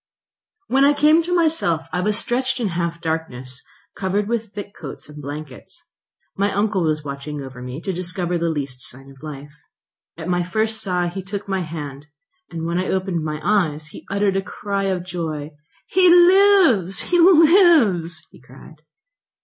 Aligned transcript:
When 0.65 0.83
I 0.83 0.93
came 0.95 1.21
to 1.21 1.35
myself, 1.35 1.85
I 1.93 2.01
was 2.01 2.17
stretched 2.17 2.59
in 2.59 2.69
half 2.69 2.99
darkness, 3.01 3.61
covered 3.95 4.27
with 4.27 4.51
thick 4.51 4.73
coats 4.75 5.07
and 5.07 5.21
blankets. 5.21 5.85
My 6.35 6.51
uncle 6.51 6.81
was 6.83 7.03
watching 7.03 7.39
over 7.43 7.61
me, 7.61 7.79
to 7.81 7.93
discover 7.93 8.39
the 8.39 8.49
least 8.49 8.81
sign 8.81 9.11
of 9.11 9.21
life. 9.21 9.53
At 10.17 10.27
my 10.27 10.41
first 10.41 10.81
sigh 10.81 11.09
he 11.09 11.21
took 11.21 11.47
my 11.47 11.61
hand; 11.61 12.07
when 12.51 12.79
I 12.79 12.87
opened 12.87 13.23
my 13.23 13.39
eyes 13.43 13.89
he 13.89 14.03
uttered 14.09 14.37
a 14.37 14.41
cry 14.41 14.85
of 14.85 15.05
joy. 15.05 15.51
"He 15.85 16.09
lives! 16.09 17.01
he 17.11 17.19
lives!" 17.19 18.25
he 18.31 18.41
cried. 18.41 18.81